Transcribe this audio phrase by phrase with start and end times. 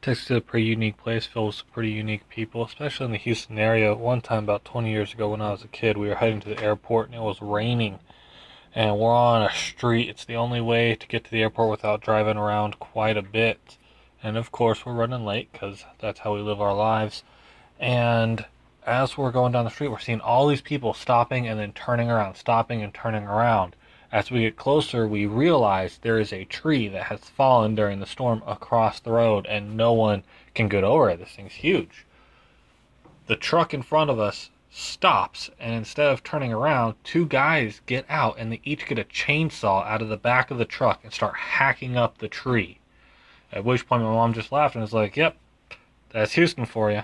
[0.00, 3.18] Texas is a pretty unique place filled with some pretty unique people, especially in the
[3.18, 3.92] Houston area.
[3.96, 6.48] One time, about 20 years ago, when I was a kid, we were heading to
[6.48, 7.98] the airport and it was raining.
[8.76, 10.08] And we're on a street.
[10.08, 13.76] It's the only way to get to the airport without driving around quite a bit.
[14.22, 17.24] And of course, we're running late because that's how we live our lives.
[17.80, 18.46] And
[18.86, 22.08] as we're going down the street, we're seeing all these people stopping and then turning
[22.08, 23.74] around, stopping and turning around.
[24.10, 28.06] As we get closer, we realize there is a tree that has fallen during the
[28.06, 30.24] storm across the road and no one
[30.54, 31.18] can get over it.
[31.18, 32.06] This thing's huge.
[33.26, 38.06] The truck in front of us stops, and instead of turning around, two guys get
[38.08, 41.12] out and they each get a chainsaw out of the back of the truck and
[41.12, 42.78] start hacking up the tree.
[43.52, 45.36] At which point, my mom just laughed and was like, Yep,
[46.10, 47.02] that's Houston for you.